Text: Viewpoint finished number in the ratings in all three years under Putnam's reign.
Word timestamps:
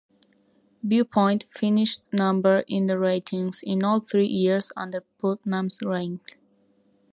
Viewpoint 0.81 1.45
finished 1.47 2.11
number 2.11 2.63
in 2.67 2.87
the 2.87 2.97
ratings 2.97 3.61
in 3.61 3.83
all 3.83 3.99
three 3.99 4.25
years 4.25 4.71
under 4.75 5.01
Putnam's 5.19 5.79
reign. 5.83 6.19